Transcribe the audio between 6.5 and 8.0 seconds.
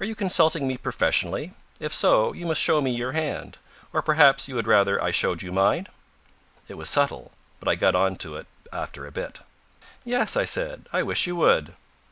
It was subtle, but I got